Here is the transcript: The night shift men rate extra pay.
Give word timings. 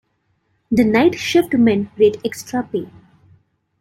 The 0.71 0.83
night 0.83 1.13
shift 1.13 1.53
men 1.53 1.91
rate 1.95 2.17
extra 2.25 2.63
pay. 2.63 2.89